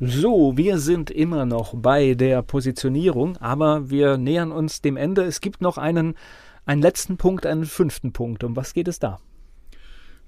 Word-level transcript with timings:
So, 0.00 0.56
wir 0.56 0.78
sind 0.78 1.10
immer 1.10 1.46
noch 1.46 1.72
bei 1.76 2.14
der 2.14 2.42
Positionierung, 2.42 3.36
aber 3.36 3.90
wir 3.90 4.18
nähern 4.18 4.50
uns 4.50 4.80
dem 4.80 4.96
Ende. 4.96 5.22
Es 5.22 5.40
gibt 5.40 5.60
noch 5.60 5.78
einen, 5.78 6.16
einen 6.66 6.82
letzten 6.82 7.16
Punkt, 7.16 7.46
einen 7.46 7.64
fünften 7.64 8.12
Punkt. 8.12 8.42
Um 8.42 8.56
was 8.56 8.74
geht 8.74 8.88
es 8.88 8.98
da? 8.98 9.20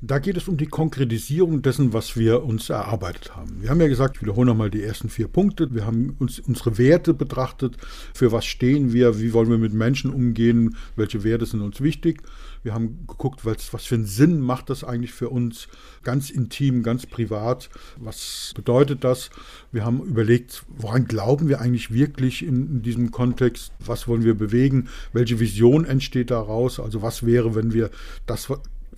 Da 0.03 0.19
geht 0.19 0.37
es 0.37 0.47
um 0.47 0.59
die 0.59 0.67
Konkretisierung 0.67 1.63
dessen, 1.63 1.95
was 1.95 2.19
wir 2.19 2.45
uns 2.45 2.69
erarbeitet 2.69 3.35
haben. 3.35 3.63
Wir 3.63 3.71
haben 3.71 3.81
ja 3.81 3.89
gesagt, 3.89 4.17
ich 4.17 4.23
wiederhole 4.23 4.47
nochmal 4.47 4.71
die 4.71 4.83
ersten 4.83 5.09
vier 5.09 5.27
Punkte. 5.27 5.75
Wir 5.75 5.87
haben 5.87 6.17
uns 6.19 6.39
unsere 6.39 6.77
Werte 6.77 7.15
betrachtet. 7.15 7.79
Für 8.13 8.31
was 8.31 8.45
stehen 8.45 8.93
wir? 8.93 9.19
Wie 9.19 9.33
wollen 9.33 9.49
wir 9.49 9.57
mit 9.57 9.73
Menschen 9.73 10.13
umgehen? 10.13 10.77
Welche 10.97 11.25
Werte 11.25 11.47
sind 11.47 11.63
uns 11.63 11.81
wichtig? 11.81 12.21
Wir 12.63 12.75
haben 12.75 13.07
geguckt, 13.07 13.47
was, 13.47 13.73
was 13.73 13.87
für 13.87 13.95
einen 13.95 14.05
Sinn 14.05 14.39
macht 14.41 14.69
das 14.69 14.85
eigentlich 14.85 15.15
für 15.15 15.31
uns, 15.31 15.67
ganz 16.03 16.29
intim, 16.29 16.83
ganz 16.83 17.07
privat. 17.07 17.71
Was 17.97 18.53
bedeutet 18.55 19.03
das? 19.03 19.31
Wir 19.73 19.87
haben 19.87 20.03
überlegt, 20.03 20.67
woran 20.77 21.07
glauben 21.07 21.49
wir 21.49 21.63
eigentlich 21.63 21.91
wirklich 21.91 22.45
in, 22.45 22.67
in 22.67 22.83
diesem 22.83 23.13
Kontext? 23.13 23.73
Was 23.79 24.07
wollen 24.09 24.25
wir 24.25 24.35
bewegen? 24.35 24.89
Welche 25.15 25.41
Vision 25.41 25.87
entsteht 25.87 26.31
daraus? 26.31 26.81
Also 26.81 27.01
was 27.01 27.25
wäre, 27.25 27.55
wenn 27.55 27.73
wir 27.73 27.89
das 28.27 28.51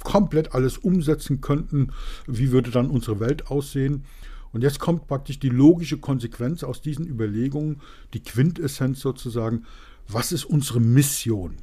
komplett 0.04 0.54
alles 0.54 0.78
umsetzen 0.78 1.41
könnten, 1.41 1.92
wie 2.27 2.50
würde 2.52 2.70
dann 2.70 2.91
unsere 2.91 3.20
Welt 3.20 3.48
aussehen? 3.48 4.04
Und 4.52 4.62
jetzt 4.62 4.78
kommt 4.78 5.06
praktisch 5.06 5.38
die 5.38 5.50
logische 5.50 5.98
Konsequenz 5.98 6.62
aus 6.64 6.80
diesen 6.80 7.06
Überlegungen, 7.06 7.80
die 8.14 8.22
Quintessenz 8.22 9.00
sozusagen, 9.00 9.64
was 10.08 10.32
ist 10.32 10.44
unsere 10.44 10.80
Mission? 10.80 11.56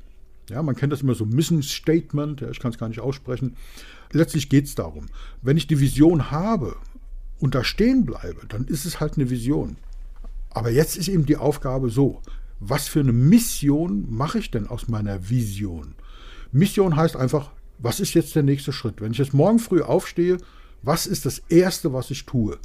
Ja, 0.50 0.62
man 0.62 0.76
kennt 0.76 0.94
das 0.94 1.02
immer 1.02 1.16
so 1.16 1.26
Mission 1.26 1.64
Statement, 1.64 2.42
ja, 2.42 2.50
ich 2.52 2.60
kann 2.60 2.72
es 2.72 2.78
gar 2.78 2.88
nicht 2.88 3.00
aussprechen. 3.00 3.56
Letztlich 4.12 4.50
geht 4.50 4.66
es 4.66 4.76
darum, 4.76 5.08
wenn 5.42 5.58
ich 5.58 5.66
die 5.66 5.80
Vision 5.80 6.30
habe 6.30 6.76
und 7.40 7.56
da 7.56 7.64
stehen 7.64 8.06
bleibe, 8.06 8.46
dann 8.48 8.66
ist 8.66 8.86
es 8.86 9.00
halt 9.00 9.16
eine 9.16 9.30
Vision. 9.30 9.78
Aber 10.52 10.70
jetzt 10.70 10.96
ist 10.96 11.08
eben 11.08 11.26
die 11.26 11.38
Aufgabe 11.38 11.90
so, 11.90 12.22
was 12.60 12.88
für 12.88 13.00
eine 13.00 13.12
Mission 13.12 14.06
mache 14.10 14.40
ich 14.40 14.52
denn 14.52 14.68
aus 14.68 14.88
meiner 14.88 15.30
Vision? 15.30 15.96
Mission 16.52 16.96
heißt 16.96 17.18
einfach 17.18 17.52
was 17.80 18.00
ist 18.00 18.14
jetzt 18.14 18.36
der 18.36 18.44
nächste 18.44 18.74
Schritt? 18.74 19.02
Wenn 19.02 19.12
ich 19.12 19.18
jetzt 19.18 19.34
morgen 19.34 19.60
früh 19.60 19.82
aufstehe, 19.82 20.38
was 20.82 21.08
ist 21.08 21.26
das 21.26 21.40
Erste, 21.50 21.94
was 21.94 22.12
ich 22.12 22.26
tue? 22.26 22.58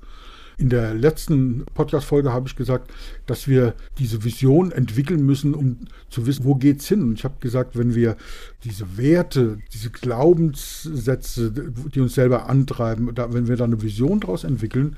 In 0.58 0.68
der 0.68 0.92
letzten 0.92 1.64
Podcast-Folge 1.72 2.34
habe 2.34 2.46
ich 2.46 2.54
gesagt, 2.54 2.92
dass 3.24 3.48
wir 3.48 3.74
diese 3.98 4.24
Vision 4.24 4.72
entwickeln 4.72 5.24
müssen, 5.24 5.54
um 5.54 5.78
zu 6.10 6.26
wissen, 6.26 6.44
wo 6.44 6.54
geht 6.54 6.80
es 6.80 6.88
hin. 6.88 7.02
Und 7.02 7.14
ich 7.14 7.24
habe 7.24 7.36
gesagt, 7.40 7.78
wenn 7.78 7.94
wir 7.94 8.18
diese 8.62 8.98
Werte, 8.98 9.56
diese 9.72 9.88
Glaubenssätze, 9.88 11.50
die 11.50 12.00
uns 12.00 12.14
selber 12.14 12.50
antreiben, 12.50 13.10
wenn 13.16 13.48
wir 13.48 13.56
da 13.56 13.64
eine 13.64 13.80
Vision 13.80 14.20
daraus 14.20 14.44
entwickeln, 14.44 14.96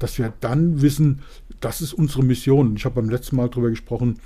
dass 0.00 0.18
wir 0.18 0.32
dann 0.40 0.82
wissen, 0.82 1.20
das 1.60 1.80
ist 1.80 1.92
unsere 1.92 2.24
Mission. 2.24 2.74
Ich 2.74 2.84
habe 2.84 2.96
beim 2.96 3.08
letzten 3.08 3.36
Mal 3.36 3.48
darüber 3.48 3.70
gesprochen, 3.70 4.18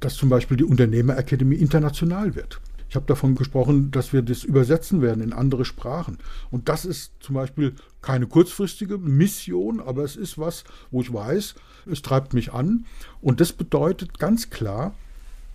dass 0.00 0.14
zum 0.14 0.30
Beispiel 0.30 0.56
die 0.56 0.64
Unternehmerakademie 0.64 1.56
international 1.56 2.34
wird. 2.34 2.60
Ich 2.88 2.96
habe 2.96 3.06
davon 3.06 3.34
gesprochen, 3.34 3.90
dass 3.90 4.12
wir 4.12 4.22
das 4.22 4.44
übersetzen 4.44 5.02
werden 5.02 5.22
in 5.22 5.32
andere 5.32 5.64
Sprachen. 5.64 6.18
Und 6.50 6.68
das 6.68 6.84
ist 6.84 7.12
zum 7.20 7.34
Beispiel 7.34 7.74
keine 8.00 8.26
kurzfristige 8.26 8.96
Mission, 8.96 9.80
aber 9.80 10.04
es 10.04 10.16
ist 10.16 10.38
was, 10.38 10.64
wo 10.90 11.02
ich 11.02 11.12
weiß, 11.12 11.54
es 11.86 12.02
treibt 12.02 12.32
mich 12.32 12.52
an. 12.52 12.86
Und 13.20 13.40
das 13.40 13.52
bedeutet 13.52 14.18
ganz 14.18 14.48
klar, 14.48 14.94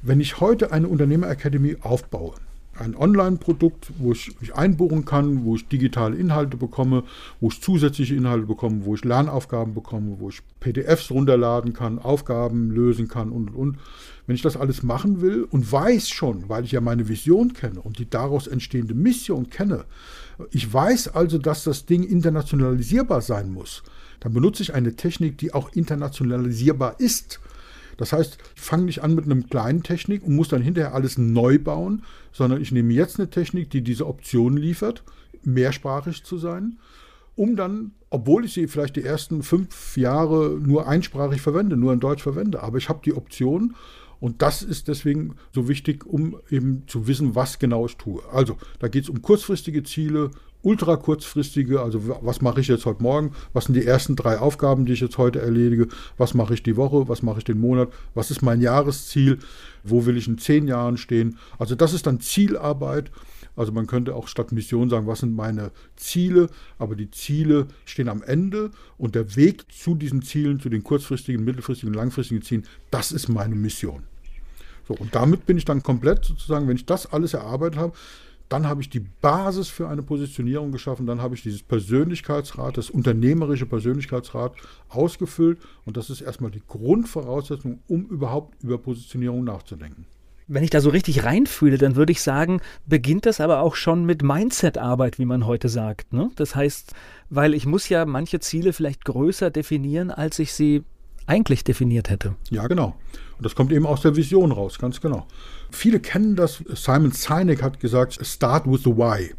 wenn 0.01 0.19
ich 0.19 0.39
heute 0.39 0.72
eine 0.72 0.88
Unternehmerakademie 0.88 1.77
aufbaue, 1.81 2.35
ein 2.79 2.95
Online-Produkt, 2.95 3.91
wo 4.00 4.11
ich 4.13 4.39
mich 4.41 4.56
einbuchen 4.56 5.06
kann, 5.06 5.45
wo 5.45 5.56
ich 5.56 5.67
digitale 5.67 6.16
Inhalte 6.16 6.57
bekomme, 6.57 7.03
wo 7.39 7.50
ich 7.50 7.61
zusätzliche 7.61 8.16
Inhalte 8.16 8.47
bekomme, 8.47 8.85
wo 8.85 8.95
ich 8.95 9.06
Lernaufgaben 9.06 9.73
bekomme, 9.73 10.17
wo 10.19 10.29
ich 10.29 10.41
PDFs 10.59 11.11
runterladen 11.11 11.73
kann, 11.73 12.00
Aufgaben 12.00 12.72
lösen 12.72 13.07
kann 13.07 13.29
und, 13.29 13.50
und, 13.50 13.56
und. 13.56 13.78
Wenn 14.25 14.35
ich 14.35 14.41
das 14.41 14.56
alles 14.56 14.84
machen 14.84 15.22
will 15.22 15.44
und 15.44 15.69
weiß 15.69 16.09
schon, 16.09 16.47
weil 16.47 16.63
ich 16.63 16.72
ja 16.72 16.79
meine 16.79 17.09
Vision 17.09 17.53
kenne 17.53 17.81
und 17.81 18.00
die 18.00 18.09
daraus 18.09 18.47
entstehende 18.47 18.94
Mission 18.94 19.50
kenne, 19.50 19.84
ich 20.51 20.72
weiß 20.72 21.09
also, 21.09 21.38
dass 21.38 21.66
das 21.66 21.85
Ding 21.85 22.03
internationalisierbar 22.03 23.22
sein 23.22 23.51
muss, 23.51 23.84
dann 24.22 24.34
benutze 24.34 24.63
ich 24.63 24.73
eine 24.73 24.95
Technik, 24.95 25.38
die 25.38 25.53
auch 25.53 25.73
internationalisierbar 25.73 27.00
ist. 27.00 27.40
Das 27.97 28.13
heißt, 28.13 28.37
ich 28.55 28.61
fange 28.61 28.83
nicht 28.83 29.03
an 29.03 29.15
mit 29.15 29.25
einem 29.25 29.47
kleinen 29.47 29.83
Technik 29.83 30.23
und 30.23 30.35
muss 30.35 30.49
dann 30.49 30.61
hinterher 30.61 30.93
alles 30.93 31.17
neu 31.17 31.59
bauen, 31.59 32.03
sondern 32.31 32.61
ich 32.61 32.71
nehme 32.71 32.93
jetzt 32.93 33.19
eine 33.19 33.29
Technik, 33.29 33.69
die 33.69 33.81
diese 33.81 34.07
Option 34.07 34.57
liefert, 34.57 35.03
mehrsprachig 35.43 36.23
zu 36.23 36.37
sein, 36.37 36.79
um 37.35 37.55
dann, 37.55 37.91
obwohl 38.09 38.45
ich 38.45 38.53
sie 38.53 38.67
vielleicht 38.67 38.95
die 38.95 39.03
ersten 39.03 39.43
fünf 39.43 39.97
Jahre 39.97 40.57
nur 40.59 40.87
einsprachig 40.87 41.41
verwende, 41.41 41.77
nur 41.77 41.93
in 41.93 41.99
Deutsch 41.99 42.23
verwende, 42.23 42.61
aber 42.61 42.77
ich 42.77 42.89
habe 42.89 43.01
die 43.03 43.13
Option 43.13 43.75
und 44.19 44.41
das 44.41 44.61
ist 44.61 44.87
deswegen 44.87 45.35
so 45.51 45.67
wichtig, 45.67 46.05
um 46.05 46.37
eben 46.49 46.83
zu 46.87 47.07
wissen, 47.07 47.35
was 47.35 47.59
genau 47.59 47.85
ich 47.87 47.97
tue. 47.97 48.23
Also, 48.31 48.57
da 48.79 48.87
geht 48.87 49.03
es 49.03 49.09
um 49.09 49.21
kurzfristige 49.21 49.83
Ziele, 49.83 50.31
ultra 50.63 50.96
kurzfristige, 50.96 51.81
also 51.81 52.01
was 52.22 52.41
mache 52.41 52.62
ich 52.62 52.68
jetzt 52.68 52.85
heute 52.85 53.03
Morgen, 53.03 53.34
was 53.51 53.66
sind 53.66 53.75
die 53.75 53.85
ersten 53.85 54.16
drei 54.16 54.40
Aufgaben, 54.40 54.85
die 54.85 54.94
ich 54.94 55.01
jetzt 55.01 55.18
heute 55.18 55.41
erledige, 55.41 55.88
was 56.18 56.34
mache 56.34 56.53
ich 56.53 56.63
die 56.63 56.78
Woche, 56.78 57.07
was 57.07 57.22
mache 57.22 57.40
ich 57.40 57.44
den 57.44 57.59
Monat, 57.59 57.90
was 58.16 58.31
ist 58.31 58.41
mein 58.41 58.62
Jahresziel, 58.62 59.40
wo 59.84 60.06
will 60.06 60.18
ich 60.18 60.28
in 60.28 60.38
zehn 60.38 60.68
Jahren 60.68 60.97
stehen. 60.97 61.38
Also 61.59 61.75
das 61.75 61.94
ist 61.94 62.07
dann 62.07 62.19
Zielarbeit. 62.19 63.12
Also 63.56 63.72
man 63.72 63.85
könnte 63.85 64.16
auch 64.16 64.28
statt 64.28 64.52
Mission 64.52 64.90
sagen, 64.90 65.06
was 65.06 65.19
sind 65.19 65.35
meine 65.35 65.69
Ziele, 65.96 66.47
aber 66.79 66.96
die 66.96 67.12
Ziele 67.12 67.68
stehen 67.85 68.09
am 68.09 68.23
Ende 68.23 68.72
und 68.97 69.13
der 69.13 69.35
Weg 69.35 69.72
zu 69.72 69.94
diesen 69.94 70.23
Zielen, 70.23 70.59
zu 70.59 70.69
den 70.69 70.84
kurzfristigen, 70.84 71.44
mittelfristigen, 71.44 71.94
langfristigen 71.94 72.41
Zielen, 72.41 72.66
das 72.90 73.12
ist 73.12 73.28
meine 73.28 73.56
Mission. 73.56 74.03
So, 74.88 74.96
und 74.96 75.13
damit 75.13 75.46
bin 75.46 75.57
ich 75.57 75.66
dann 75.66 75.84
komplett 75.84 76.25
sozusagen, 76.25 76.68
wenn 76.68 76.78
ich 76.78 76.85
das 76.85 77.12
alles 77.13 77.34
erarbeitet 77.34 77.79
habe, 77.79 77.94
dann 78.49 78.67
habe 78.67 78.81
ich 78.81 78.89
die 78.89 78.99
Basis 78.99 79.69
für 79.69 79.89
eine 79.89 80.03
Positionierung 80.03 80.71
geschaffen, 80.71 81.05
dann 81.05 81.21
habe 81.21 81.35
ich 81.35 81.41
dieses 81.41 81.63
Persönlichkeitsrat, 81.63 82.77
das 82.77 82.89
unternehmerische 82.89 83.65
Persönlichkeitsrat 83.65 84.53
ausgefüllt 84.89 85.59
und 85.85 85.97
das 85.97 86.09
ist 86.09 86.21
erstmal 86.21 86.51
die 86.51 86.61
Grundvoraussetzung, 86.67 87.79
um 87.87 88.05
überhaupt 88.05 88.61
über 88.63 88.77
Positionierung 88.77 89.43
nachzudenken. 89.43 90.05
Wenn 90.47 90.63
ich 90.63 90.69
da 90.69 90.81
so 90.81 90.89
richtig 90.89 91.23
reinfühle, 91.23 91.77
dann 91.77 91.95
würde 91.95 92.11
ich 92.11 92.21
sagen, 92.21 92.61
beginnt 92.85 93.25
das 93.25 93.39
aber 93.39 93.61
auch 93.61 93.75
schon 93.75 94.05
mit 94.05 94.23
Mindset-Arbeit, 94.23 95.17
wie 95.17 95.25
man 95.25 95.45
heute 95.45 95.69
sagt. 95.69 96.11
Ne? 96.11 96.31
Das 96.35 96.53
heißt, 96.53 96.93
weil 97.29 97.53
ich 97.53 97.65
muss 97.65 97.87
ja 97.87 98.05
manche 98.05 98.39
Ziele 98.41 98.73
vielleicht 98.73 99.05
größer 99.05 99.51
definieren, 99.51 100.11
als 100.11 100.39
ich 100.39 100.53
sie 100.53 100.83
eigentlich 101.28 101.63
definiert 101.63 102.09
hätte. 102.09 102.35
Ja, 102.50 102.67
genau. 102.67 102.95
Und 103.38 103.45
das 103.45 103.56
kommt 103.56 103.72
eben 103.72 103.85
aus 103.85 104.01
der 104.01 104.16
Vision 104.16 104.51
raus, 104.51 104.79
ganz 104.79 105.01
genau. 105.01 105.28
Viele 105.72 105.99
kennen 105.99 106.35
das. 106.35 106.64
Simon 106.73 107.11
Sinek 107.11 107.61
hat 107.61 107.79
gesagt, 107.79 108.20
start 108.25 108.67
with 108.67 108.84
the 108.84 108.91
why. 108.91 109.34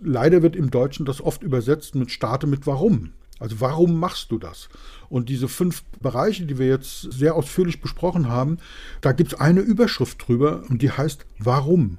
Leider 0.00 0.42
wird 0.42 0.56
im 0.56 0.70
Deutschen 0.70 1.06
das 1.06 1.20
oft 1.20 1.42
übersetzt 1.42 1.94
mit 1.94 2.10
starte 2.10 2.46
mit 2.46 2.66
warum. 2.66 3.12
Also 3.38 3.60
warum 3.60 3.98
machst 3.98 4.30
du 4.30 4.38
das? 4.38 4.68
Und 5.08 5.28
diese 5.28 5.48
fünf 5.48 5.82
Bereiche, 6.00 6.46
die 6.46 6.58
wir 6.58 6.68
jetzt 6.68 7.12
sehr 7.12 7.34
ausführlich 7.34 7.80
besprochen 7.80 8.28
haben, 8.28 8.58
da 9.00 9.12
gibt 9.12 9.32
es 9.32 9.40
eine 9.40 9.60
Überschrift 9.60 10.26
drüber 10.26 10.62
und 10.68 10.82
die 10.82 10.90
heißt 10.90 11.26
warum. 11.38 11.98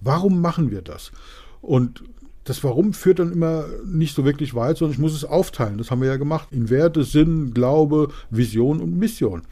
Warum 0.00 0.40
machen 0.40 0.70
wir 0.70 0.82
das? 0.82 1.12
Und 1.60 2.02
das 2.44 2.64
Warum 2.64 2.92
führt 2.92 3.20
dann 3.20 3.32
immer 3.32 3.66
nicht 3.84 4.16
so 4.16 4.24
wirklich 4.24 4.54
weit, 4.54 4.76
sondern 4.76 4.94
ich 4.94 4.98
muss 4.98 5.14
es 5.14 5.24
aufteilen. 5.24 5.78
Das 5.78 5.90
haben 5.90 6.00
wir 6.00 6.08
ja 6.08 6.16
gemacht 6.16 6.48
in 6.50 6.70
Werte, 6.70 7.04
Sinn, 7.04 7.54
Glaube, 7.54 8.08
Vision 8.30 8.80
und 8.80 8.96
Mission. 8.96 9.42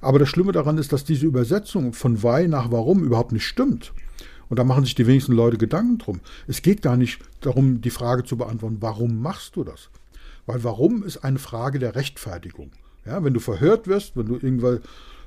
Aber 0.00 0.18
das 0.18 0.28
Schlimme 0.28 0.52
daran 0.52 0.78
ist, 0.78 0.92
dass 0.92 1.04
diese 1.04 1.26
Übersetzung 1.26 1.92
von 1.92 2.22
Why 2.22 2.48
nach 2.48 2.70
Warum 2.70 3.04
überhaupt 3.04 3.32
nicht 3.32 3.46
stimmt. 3.46 3.92
Und 4.48 4.58
da 4.58 4.64
machen 4.64 4.84
sich 4.84 4.96
die 4.96 5.06
wenigsten 5.06 5.32
Leute 5.32 5.58
Gedanken 5.58 5.98
drum. 5.98 6.20
Es 6.48 6.60
geht 6.60 6.82
gar 6.82 6.96
nicht 6.96 7.20
darum, 7.40 7.80
die 7.80 7.90
Frage 7.90 8.24
zu 8.24 8.36
beantworten, 8.36 8.78
warum 8.80 9.22
machst 9.22 9.54
du 9.54 9.62
das? 9.62 9.90
Weil 10.46 10.64
warum 10.64 11.04
ist 11.04 11.18
eine 11.18 11.38
Frage 11.38 11.78
der 11.78 11.94
Rechtfertigung. 11.94 12.72
Ja, 13.06 13.22
wenn 13.22 13.32
du 13.32 13.40
verhört 13.40 13.86
wirst, 13.86 14.16
wenn 14.16 14.26
du 14.26 14.34
irgendwann 14.34 14.80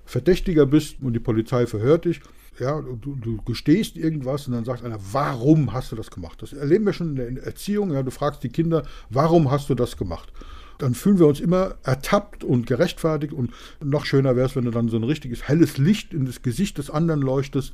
Verdächtiger 0.06 0.66
bist 0.66 0.98
und 1.02 1.14
die 1.14 1.20
Polizei 1.20 1.66
verhört 1.68 2.04
dich, 2.04 2.20
Ja, 2.60 2.80
du, 2.82 3.16
du 3.16 3.38
gestehst 3.44 3.98
irgendwas 3.98 4.48
und 4.48 4.54
dann 4.54 4.66
sagt 4.66 4.84
einer, 4.84 5.00
warum 5.12 5.74
hast 5.74 5.92
du 5.92 5.96
das 5.96 6.12
gemacht? 6.12 6.42
Das 6.42 6.54
erleben 6.54 6.86
wir 6.86 6.94
schon 6.94 7.18
in 7.18 7.36
der 7.36 7.46
Erziehung. 7.46 7.92
Ja, 7.92 8.04
du 8.04 8.12
fragst 8.12 8.44
die 8.44 8.50
Kinder, 8.50 8.84
warum 9.10 9.50
hast 9.50 9.70
du 9.70 9.76
das 9.76 9.98
gemacht? 9.98 10.32
Dann 10.78 10.94
fühlen 10.96 11.20
wir 11.20 11.28
uns 11.28 11.40
immer 11.40 11.76
ertappt 11.84 12.44
und 12.44 12.68
gerechtfertigt 12.68 13.34
und 13.34 13.52
noch 13.82 14.06
schöner 14.06 14.36
wäre 14.36 14.48
es, 14.48 14.56
wenn 14.56 14.66
du 14.66 14.72
dann 14.72 14.90
so 14.90 14.98
ein 14.98 15.04
richtiges 15.04 15.48
helles 15.48 15.78
Licht 15.78 16.14
in 16.14 16.26
das 16.26 16.42
Gesicht 16.42 16.78
des 16.78 16.90
anderen 16.90 17.22
leuchtest. 17.22 17.74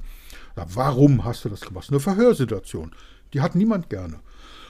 Ja, 0.56 0.66
warum 0.74 1.26
hast 1.26 1.44
du 1.46 1.50
das 1.50 1.62
gemacht? 1.62 1.90
Eine 1.90 2.00
Verhörsituation. 2.00 2.92
Die 3.34 3.42
hat 3.42 3.56
niemand 3.56 3.90
gerne. 3.90 4.20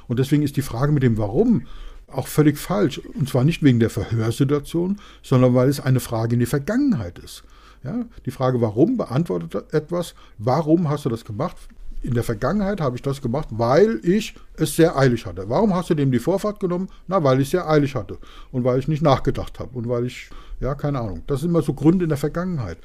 Und 0.08 0.20
deswegen 0.20 0.44
ist 0.44 0.58
die 0.58 0.62
Frage 0.62 0.92
mit 0.92 1.04
dem 1.04 1.18
Warum 1.18 1.68
auch 2.08 2.28
völlig 2.28 2.58
falsch. 2.58 2.98
Und 2.98 3.30
zwar 3.30 3.44
nicht 3.44 3.62
wegen 3.64 3.80
der 3.80 3.90
Verhörsituation, 3.90 5.00
sondern 5.22 5.54
weil 5.54 5.70
es 5.70 5.80
eine 5.80 6.00
Frage 6.00 6.34
in 6.34 6.40
die 6.40 6.46
Vergangenheit 6.46 7.20
ist. 7.20 7.44
Ja, 7.84 8.06
die 8.26 8.32
Frage, 8.32 8.60
warum 8.62 8.98
beantwortet 8.98 9.74
etwas, 9.74 10.14
warum 10.38 10.90
hast 10.90 11.06
du 11.06 11.10
das 11.10 11.24
gemacht? 11.24 11.56
In 12.02 12.14
der 12.14 12.24
Vergangenheit 12.24 12.80
habe 12.80 12.96
ich 12.96 13.02
das 13.02 13.22
gemacht, 13.22 13.50
weil 13.52 14.00
ich 14.04 14.36
es 14.56 14.76
sehr 14.76 14.98
eilig 14.98 15.26
hatte. 15.26 15.50
Warum 15.50 15.74
hast 15.74 15.90
du 15.90 15.96
dem 15.96 16.12
die 16.12 16.20
Vorfahrt 16.20 16.60
genommen? 16.60 16.90
Na, 17.08 17.24
weil 17.24 17.40
ich 17.40 17.48
es 17.48 17.52
sehr 17.52 17.70
eilig 17.70 17.96
hatte 17.96 18.18
und 18.52 18.64
weil 18.64 18.80
ich 18.80 18.88
nicht 18.88 19.02
nachgedacht 19.02 19.60
habe 19.60 19.78
und 19.78 19.90
weil 19.90 20.06
ich, 20.06 20.30
ja, 20.62 20.76
keine 20.76 21.00
Ahnung. 21.00 21.24
Das 21.28 21.42
sind 21.42 21.50
immer 21.50 21.62
so 21.62 21.74
Gründe 21.74 22.04
in 22.04 22.10
der 22.10 22.18
Vergangenheit. 22.18 22.78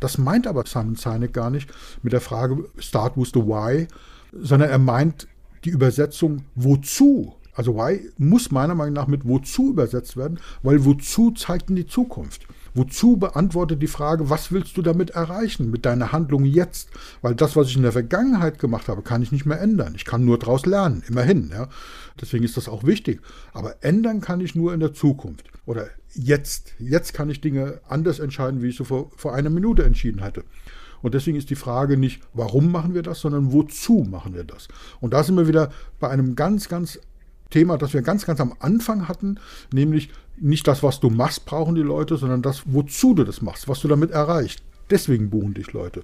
Das 0.00 0.18
meint 0.18 0.46
aber 0.46 0.64
Simon 0.66 0.96
Sinek 0.96 1.32
gar 1.32 1.50
nicht 1.50 1.70
mit 2.02 2.12
der 2.12 2.20
Frage 2.20 2.64
Start 2.78 3.16
with 3.16 3.30
the 3.34 3.40
Why, 3.40 3.88
sondern 4.32 4.70
er 4.70 4.78
meint 4.78 5.28
die 5.64 5.70
Übersetzung 5.70 6.44
wozu. 6.54 7.34
Also 7.54 7.74
why 7.74 8.08
muss 8.18 8.50
meiner 8.52 8.74
Meinung 8.74 8.94
nach 8.94 9.08
mit 9.08 9.26
wozu 9.26 9.70
übersetzt 9.70 10.16
werden, 10.16 10.38
weil 10.62 10.84
wozu 10.84 11.32
zeigt 11.32 11.70
in 11.70 11.76
die 11.76 11.86
Zukunft. 11.86 12.46
Wozu 12.78 13.16
beantwortet 13.16 13.82
die 13.82 13.88
Frage, 13.88 14.30
was 14.30 14.52
willst 14.52 14.76
du 14.76 14.82
damit 14.82 15.10
erreichen, 15.10 15.68
mit 15.68 15.84
deiner 15.84 16.12
Handlung 16.12 16.44
jetzt? 16.44 16.90
Weil 17.22 17.34
das, 17.34 17.56
was 17.56 17.66
ich 17.66 17.76
in 17.76 17.82
der 17.82 17.90
Vergangenheit 17.90 18.60
gemacht 18.60 18.86
habe, 18.86 19.02
kann 19.02 19.20
ich 19.20 19.32
nicht 19.32 19.46
mehr 19.46 19.60
ändern. 19.60 19.94
Ich 19.96 20.04
kann 20.04 20.24
nur 20.24 20.38
daraus 20.38 20.64
lernen, 20.64 21.02
immerhin. 21.08 21.50
Ja. 21.52 21.68
Deswegen 22.20 22.44
ist 22.44 22.56
das 22.56 22.68
auch 22.68 22.84
wichtig. 22.84 23.20
Aber 23.52 23.74
ändern 23.80 24.20
kann 24.20 24.40
ich 24.40 24.54
nur 24.54 24.72
in 24.72 24.78
der 24.78 24.94
Zukunft. 24.94 25.50
Oder 25.66 25.88
jetzt. 26.14 26.72
Jetzt 26.78 27.14
kann 27.14 27.30
ich 27.30 27.40
Dinge 27.40 27.80
anders 27.88 28.20
entscheiden, 28.20 28.62
wie 28.62 28.68
ich 28.68 28.76
so 28.76 28.84
vor, 28.84 29.10
vor 29.16 29.34
einer 29.34 29.50
Minute 29.50 29.82
entschieden 29.82 30.22
hätte. 30.22 30.44
Und 31.02 31.14
deswegen 31.14 31.36
ist 31.36 31.50
die 31.50 31.56
Frage 31.56 31.96
nicht, 31.96 32.22
warum 32.32 32.70
machen 32.70 32.94
wir 32.94 33.02
das, 33.02 33.20
sondern 33.20 33.52
wozu 33.52 34.06
machen 34.08 34.34
wir 34.34 34.44
das? 34.44 34.68
Und 35.00 35.14
da 35.14 35.24
sind 35.24 35.36
wir 35.36 35.48
wieder 35.48 35.72
bei 35.98 36.10
einem 36.10 36.36
ganz, 36.36 36.68
ganz 36.68 37.00
Thema, 37.50 37.78
das 37.78 37.94
wir 37.94 38.02
ganz, 38.02 38.26
ganz 38.26 38.40
am 38.40 38.54
Anfang 38.60 39.08
hatten, 39.08 39.38
nämlich 39.72 40.10
nicht 40.40 40.66
das, 40.66 40.82
was 40.82 41.00
du 41.00 41.10
machst, 41.10 41.46
brauchen 41.46 41.74
die 41.74 41.82
Leute, 41.82 42.16
sondern 42.16 42.42
das, 42.42 42.62
wozu 42.66 43.14
du 43.14 43.24
das 43.24 43.42
machst, 43.42 43.68
was 43.68 43.80
du 43.80 43.88
damit 43.88 44.10
erreicht. 44.10 44.62
Deswegen 44.90 45.30
buchen 45.30 45.54
dich 45.54 45.72
Leute. 45.72 46.02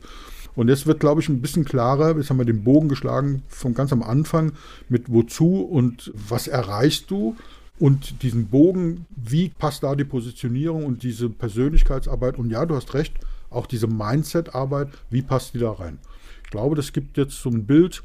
Und 0.57 0.69
jetzt 0.69 0.87
wird, 0.87 1.01
glaube 1.01 1.21
ich, 1.21 1.29
ein 1.29 1.41
bisschen 1.41 1.65
klarer, 1.65 2.17
jetzt 2.17 2.31
haben 2.31 2.39
wir 2.39 2.45
den 2.45 2.65
Bogen 2.65 2.89
geschlagen 2.89 3.43
von 3.49 3.75
ganz 3.75 3.93
am 3.93 4.03
Anfang 4.03 4.53
mit 4.89 5.11
wozu 5.11 5.63
und 5.63 6.13
was 6.15 6.47
erreichst 6.47 7.11
du 7.11 7.37
und 7.79 8.23
diesen 8.23 8.49
Bogen, 8.49 9.07
wie 9.17 9.49
passt 9.49 9.83
da 9.83 9.97
die 9.97 10.05
Positionierung 10.05 10.85
und 10.85 11.03
diese 11.03 11.29
Persönlichkeitsarbeit 11.29 12.39
und 12.39 12.51
ja, 12.51 12.67
du 12.67 12.77
hast 12.77 12.95
recht, 12.95 13.15
auch 13.51 13.67
diese 13.67 13.89
Mindset-Arbeit, 13.89 14.89
wie 15.11 15.23
passt 15.23 15.55
die 15.55 15.59
da 15.59 15.73
rein? 15.73 15.99
Ich 16.45 16.51
glaube, 16.51 16.77
das 16.77 16.93
gibt 16.93 17.17
jetzt 17.17 17.41
so 17.41 17.51
ein 17.51 17.67
Bild, 17.67 18.03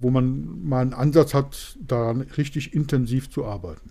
wo 0.00 0.10
man 0.10 0.62
mal 0.64 0.80
einen 0.80 0.94
Ansatz 0.94 1.34
hat, 1.34 1.78
daran 1.86 2.20
richtig 2.20 2.74
intensiv 2.74 3.30
zu 3.30 3.44
arbeiten. 3.44 3.90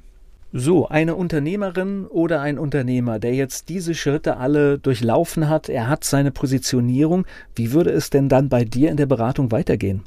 So, 0.53 0.87
eine 0.87 1.15
Unternehmerin 1.15 2.05
oder 2.05 2.41
ein 2.41 2.57
Unternehmer, 2.57 3.19
der 3.19 3.35
jetzt 3.35 3.67
diese 3.67 3.93
Schritte 3.93 4.37
alle 4.37 4.79
durchlaufen 4.79 5.49
hat, 5.49 5.67
er 5.67 5.89
hat 5.89 6.05
seine 6.05 6.31
Positionierung, 6.31 7.25
wie 7.55 7.73
würde 7.73 7.91
es 7.91 8.09
denn 8.09 8.29
dann 8.29 8.47
bei 8.47 8.63
dir 8.63 8.89
in 8.89 8.97
der 8.97 9.07
Beratung 9.07 9.51
weitergehen? 9.51 10.03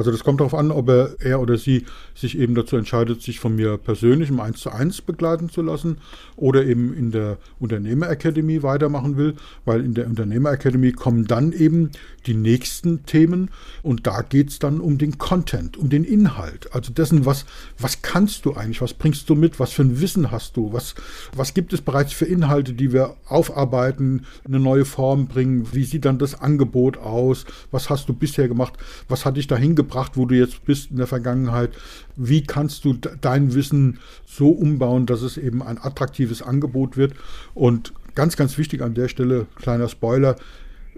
Also 0.00 0.12
das 0.12 0.24
kommt 0.24 0.40
darauf 0.40 0.54
an, 0.54 0.70
ob 0.70 0.88
er, 0.88 1.14
er 1.20 1.42
oder 1.42 1.58
sie 1.58 1.84
sich 2.14 2.38
eben 2.38 2.54
dazu 2.54 2.78
entscheidet, 2.78 3.20
sich 3.20 3.38
von 3.38 3.54
mir 3.54 3.76
persönlich 3.76 4.30
im 4.30 4.40
1 4.40 4.58
zu 4.58 4.70
1 4.70 5.02
begleiten 5.02 5.50
zu 5.50 5.60
lassen 5.60 5.98
oder 6.36 6.64
eben 6.64 6.94
in 6.94 7.10
der 7.10 7.36
Unternehmerakademie 7.58 8.62
weitermachen 8.62 9.18
will, 9.18 9.34
weil 9.66 9.84
in 9.84 9.92
der 9.92 10.06
Unternehmerakademie 10.06 10.92
kommen 10.92 11.26
dann 11.26 11.52
eben 11.52 11.90
die 12.24 12.32
nächsten 12.32 13.04
Themen 13.04 13.50
und 13.82 14.06
da 14.06 14.22
geht 14.22 14.48
es 14.48 14.58
dann 14.58 14.80
um 14.80 14.96
den 14.96 15.18
Content, 15.18 15.76
um 15.76 15.90
den 15.90 16.04
Inhalt. 16.04 16.74
Also 16.74 16.94
dessen, 16.94 17.26
was, 17.26 17.44
was 17.78 18.00
kannst 18.00 18.46
du 18.46 18.54
eigentlich, 18.54 18.80
was 18.80 18.94
bringst 18.94 19.28
du 19.28 19.34
mit, 19.34 19.60
was 19.60 19.72
für 19.72 19.82
ein 19.82 20.00
Wissen 20.00 20.30
hast 20.30 20.56
du, 20.56 20.72
was, 20.72 20.94
was 21.36 21.52
gibt 21.52 21.74
es 21.74 21.82
bereits 21.82 22.14
für 22.14 22.24
Inhalte, 22.24 22.72
die 22.72 22.94
wir 22.94 23.16
aufarbeiten, 23.26 24.24
eine 24.46 24.60
neue 24.60 24.86
Form 24.86 25.26
bringen, 25.26 25.68
wie 25.72 25.84
sieht 25.84 26.06
dann 26.06 26.18
das 26.18 26.40
Angebot 26.40 26.96
aus, 26.96 27.44
was 27.70 27.90
hast 27.90 28.08
du 28.08 28.14
bisher 28.14 28.48
gemacht, 28.48 28.78
was 29.06 29.26
hat 29.26 29.36
dich 29.36 29.46
dahin 29.46 29.74
gebracht, 29.74 29.89
wo 30.16 30.26
du 30.26 30.34
jetzt 30.34 30.64
bist 30.64 30.90
in 30.90 30.96
der 30.96 31.06
Vergangenheit. 31.06 31.70
Wie 32.16 32.42
kannst 32.42 32.84
du 32.84 32.94
dein 32.94 33.54
Wissen 33.54 33.98
so 34.26 34.48
umbauen, 34.48 35.06
dass 35.06 35.22
es 35.22 35.36
eben 35.36 35.62
ein 35.62 35.78
attraktives 35.78 36.42
Angebot 36.42 36.96
wird? 36.96 37.14
Und 37.54 37.92
ganz, 38.14 38.36
ganz 38.36 38.56
wichtig 38.58 38.82
an 38.82 38.94
der 38.94 39.08
Stelle, 39.08 39.46
kleiner 39.56 39.88
Spoiler, 39.88 40.36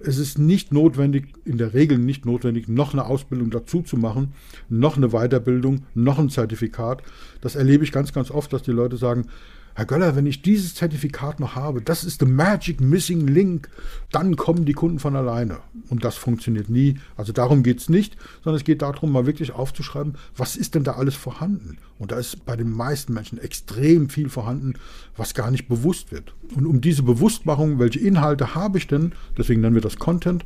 es 0.04 0.18
ist 0.18 0.38
nicht 0.38 0.72
notwendig, 0.72 1.28
in 1.44 1.58
der 1.58 1.74
Regel 1.74 1.98
nicht 1.98 2.26
notwendig, 2.26 2.68
noch 2.68 2.92
eine 2.92 3.04
Ausbildung 3.04 3.50
dazu 3.50 3.82
zu 3.82 3.96
machen, 3.96 4.32
noch 4.68 4.96
eine 4.96 5.10
Weiterbildung, 5.10 5.84
noch 5.94 6.18
ein 6.18 6.30
Zertifikat. 6.30 7.02
Das 7.40 7.54
erlebe 7.54 7.84
ich 7.84 7.92
ganz, 7.92 8.12
ganz 8.12 8.30
oft, 8.30 8.52
dass 8.52 8.62
die 8.62 8.72
Leute 8.72 8.96
sagen, 8.96 9.26
Herr 9.74 9.86
Göller, 9.86 10.16
wenn 10.16 10.26
ich 10.26 10.42
dieses 10.42 10.74
Zertifikat 10.74 11.40
noch 11.40 11.56
habe, 11.56 11.80
das 11.80 12.04
ist 12.04 12.20
the 12.20 12.26
magic 12.26 12.80
missing 12.80 13.26
link, 13.26 13.70
dann 14.10 14.36
kommen 14.36 14.66
die 14.66 14.74
Kunden 14.74 14.98
von 14.98 15.16
alleine. 15.16 15.58
Und 15.88 16.04
das 16.04 16.16
funktioniert 16.16 16.68
nie. 16.68 16.98
Also 17.16 17.32
darum 17.32 17.62
geht 17.62 17.80
es 17.80 17.88
nicht, 17.88 18.16
sondern 18.44 18.58
es 18.60 18.64
geht 18.64 18.82
darum, 18.82 19.12
mal 19.12 19.24
wirklich 19.24 19.52
aufzuschreiben, 19.52 20.18
was 20.36 20.56
ist 20.56 20.74
denn 20.74 20.84
da 20.84 20.92
alles 20.92 21.14
vorhanden? 21.14 21.78
Und 21.98 22.12
da 22.12 22.18
ist 22.18 22.44
bei 22.44 22.54
den 22.54 22.70
meisten 22.70 23.14
Menschen 23.14 23.38
extrem 23.38 24.10
viel 24.10 24.28
vorhanden, 24.28 24.74
was 25.16 25.32
gar 25.32 25.50
nicht 25.50 25.68
bewusst 25.68 26.12
wird. 26.12 26.34
Und 26.54 26.66
um 26.66 26.82
diese 26.82 27.02
Bewusstmachung, 27.02 27.78
welche 27.78 28.00
Inhalte 28.00 28.54
habe 28.54 28.76
ich 28.76 28.86
denn, 28.86 29.12
deswegen 29.38 29.62
nennen 29.62 29.74
wir 29.74 29.82
das 29.82 29.96
Content, 29.96 30.44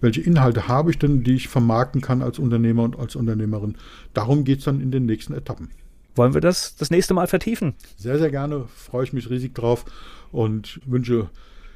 welche 0.00 0.20
Inhalte 0.20 0.66
habe 0.66 0.90
ich 0.90 0.98
denn, 0.98 1.22
die 1.22 1.34
ich 1.34 1.48
vermarkten 1.48 2.00
kann 2.00 2.22
als 2.22 2.38
Unternehmer 2.38 2.82
und 2.82 2.98
als 2.98 3.14
Unternehmerin, 3.14 3.76
darum 4.14 4.44
geht 4.44 4.60
es 4.60 4.64
dann 4.64 4.80
in 4.80 4.90
den 4.90 5.06
nächsten 5.06 5.32
Etappen 5.34 5.70
wollen 6.18 6.34
wir 6.34 6.40
das 6.40 6.76
das 6.76 6.90
nächste 6.90 7.14
Mal 7.14 7.26
vertiefen? 7.26 7.74
Sehr, 7.96 8.18
sehr 8.18 8.30
gerne. 8.30 8.66
Freue 8.74 9.04
ich 9.04 9.12
mich 9.12 9.30
riesig 9.30 9.54
drauf 9.54 9.84
und 10.32 10.80
wünsche 10.84 11.30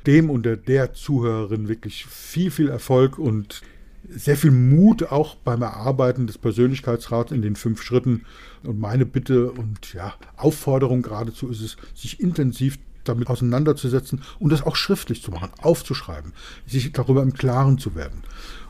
dem 0.07 0.29
und 0.31 0.45
der, 0.45 0.57
der 0.57 0.93
Zuhörerin 0.93 1.69
wirklich 1.69 2.05
viel, 2.07 2.51
viel 2.51 2.69
Erfolg 2.69 3.19
und 3.19 3.63
sehr 4.09 4.37
viel 4.37 4.51
Mut 4.51 5.05
auch 5.05 5.37
beim 5.37 5.63
Erarbeiten 5.63 6.27
des 6.27 6.39
Persönlichkeitsrats 6.39 7.33
in 7.33 7.41
den 7.41 7.57
fünf 7.57 7.83
Schritten. 7.83 8.25
Und 8.65 8.81
meine 8.81 9.07
Bitte 9.07 9.53
und 9.53 9.95
ja, 9.95 10.15
Aufforderung 10.37 11.03
geradezu 11.03 11.49
ist 11.49 11.61
es, 11.61 11.77
sich 11.95 12.21
intensiv 12.21 12.79
damit 13.05 13.29
auseinanderzusetzen 13.29 14.23
und 14.39 14.51
das 14.51 14.63
auch 14.63 14.77
schriftlich 14.77 15.23
zu 15.23 15.31
machen, 15.31 15.51
aufzuschreiben, 15.61 16.33
sich 16.67 16.93
darüber 16.93 17.23
im 17.23 17.33
Klaren 17.33 17.79
zu 17.79 17.95
werden. 17.95 18.23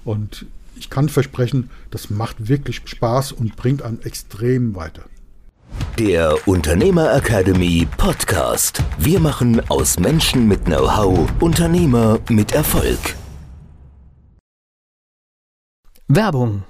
Und 0.04 0.46
ich 0.76 0.90
kann 0.90 1.08
versprechen, 1.08 1.70
das 1.90 2.08
macht 2.08 2.48
wirklich 2.48 2.82
Spaß 2.84 3.32
und 3.32 3.56
bringt 3.56 3.82
einen 3.82 4.00
extrem 4.02 4.74
weiter. 4.74 5.04
Der 5.98 6.36
Unternehmer 6.46 7.14
Academy 7.14 7.86
Podcast. 7.96 8.82
Wir 8.98 9.20
machen 9.20 9.60
aus 9.70 9.98
Menschen 9.98 10.48
mit 10.48 10.64
Know-how 10.64 11.28
Unternehmer 11.40 12.18
mit 12.28 12.52
Erfolg. 12.52 13.16
Werbung. 16.08 16.64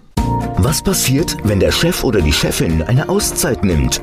Was 0.57 0.83
passiert, 0.83 1.37
wenn 1.45 1.61
der 1.61 1.73
Chef 1.73 2.05
oder 2.05 2.21
die 2.21 2.33
Chefin 2.33 2.83
eine 2.83 3.09
Auszeit 3.09 3.65
nimmt 3.65 4.03